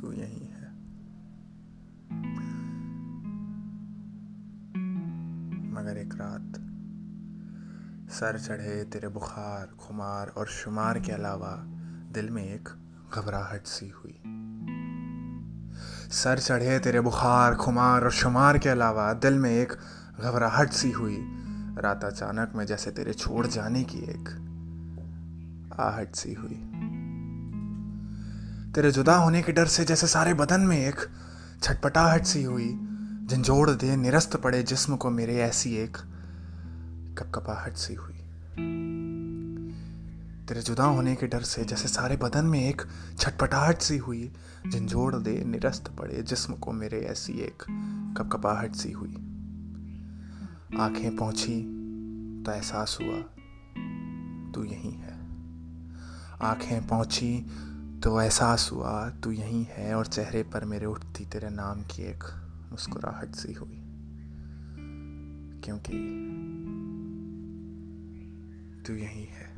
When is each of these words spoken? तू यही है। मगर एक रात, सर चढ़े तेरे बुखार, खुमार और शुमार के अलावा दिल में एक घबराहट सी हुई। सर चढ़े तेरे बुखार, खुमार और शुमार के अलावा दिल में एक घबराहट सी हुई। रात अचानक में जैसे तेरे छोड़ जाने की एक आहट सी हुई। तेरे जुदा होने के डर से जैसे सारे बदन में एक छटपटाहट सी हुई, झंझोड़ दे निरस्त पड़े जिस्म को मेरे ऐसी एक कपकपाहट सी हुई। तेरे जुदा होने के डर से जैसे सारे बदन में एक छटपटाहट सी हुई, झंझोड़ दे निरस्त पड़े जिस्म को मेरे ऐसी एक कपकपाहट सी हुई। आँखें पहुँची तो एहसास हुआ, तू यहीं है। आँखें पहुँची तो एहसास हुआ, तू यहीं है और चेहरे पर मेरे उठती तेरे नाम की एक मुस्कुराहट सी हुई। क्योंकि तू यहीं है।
तू 0.00 0.12
यही 0.12 0.46
है। 0.46 0.68
मगर 5.72 5.96
एक 5.98 6.14
रात, 6.14 6.52
सर 8.10 8.38
चढ़े 8.38 8.84
तेरे 8.84 9.08
बुखार, 9.08 9.66
खुमार 9.66 10.28
और 10.28 10.46
शुमार 10.46 11.00
के 11.00 11.12
अलावा 11.12 11.64
दिल 12.12 12.30
में 12.30 12.44
एक 12.44 12.68
घबराहट 13.14 13.66
सी 13.66 13.88
हुई। 13.88 14.22
सर 16.10 16.38
चढ़े 16.38 16.78
तेरे 16.78 17.00
बुखार, 17.00 17.54
खुमार 17.54 18.04
और 18.04 18.10
शुमार 18.10 18.58
के 18.58 18.68
अलावा 18.68 19.12
दिल 19.12 19.34
में 19.34 19.50
एक 19.50 19.72
घबराहट 20.20 20.70
सी 20.70 20.90
हुई। 20.90 21.18
रात 21.78 22.04
अचानक 22.04 22.52
में 22.54 22.64
जैसे 22.66 22.90
तेरे 22.90 23.12
छोड़ 23.12 23.46
जाने 23.46 23.84
की 23.84 23.98
एक 23.98 24.28
आहट 25.80 26.14
सी 26.14 26.34
हुई। 26.34 26.97
तेरे 28.74 28.90
जुदा 28.90 29.16
होने 29.16 29.42
के 29.42 29.52
डर 29.52 29.66
से 29.66 29.84
जैसे 29.84 30.06
सारे 30.06 30.34
बदन 30.34 30.60
में 30.60 30.76
एक 30.76 30.96
छटपटाहट 31.62 32.24
सी 32.24 32.42
हुई, 32.42 32.68
झंझोड़ 33.26 33.70
दे 33.70 33.96
निरस्त 33.96 34.36
पड़े 34.36 34.62
जिस्म 34.62 34.96
को 34.96 35.10
मेरे 35.10 35.36
ऐसी 35.36 35.76
एक 35.76 35.96
कपकपाहट 37.18 37.76
सी 37.76 37.94
हुई। 37.94 38.14
तेरे 40.48 40.60
जुदा 40.60 40.84
होने 40.84 41.14
के 41.14 41.26
डर 41.26 41.42
से 41.42 41.64
जैसे 41.64 41.88
सारे 41.88 42.16
बदन 42.16 42.44
में 42.44 42.68
एक 42.68 42.82
छटपटाहट 43.18 43.78
सी 43.78 43.96
हुई, 43.96 44.32
झंझोड़ 44.68 45.14
दे 45.14 45.44
निरस्त 45.44 45.88
पड़े 45.98 46.22
जिस्म 46.22 46.54
को 46.54 46.72
मेरे 46.72 47.00
ऐसी 47.00 47.32
एक 47.32 47.62
कपकपाहट 48.18 48.74
सी 48.74 48.92
हुई। 48.92 49.14
आँखें 50.80 51.16
पहुँची 51.16 51.62
तो 52.46 52.52
एहसास 52.52 52.98
हुआ, 53.00 53.18
तू 54.52 54.64
यहीं 54.64 54.92
है। 54.92 55.18
आँखें 56.42 56.86
पहुँची 56.86 57.46
तो 58.04 58.20
एहसास 58.20 58.70
हुआ, 58.72 59.10
तू 59.10 59.30
यहीं 59.30 59.66
है 59.70 59.94
और 59.94 60.06
चेहरे 60.06 60.42
पर 60.42 60.64
मेरे 60.64 60.86
उठती 60.86 61.24
तेरे 61.24 61.50
नाम 61.50 61.82
की 61.82 62.02
एक 62.02 62.24
मुस्कुराहट 62.70 63.34
सी 63.34 63.52
हुई। 63.52 63.84
क्योंकि 65.64 65.92
तू 68.86 68.94
यहीं 68.94 69.26
है। 69.26 69.57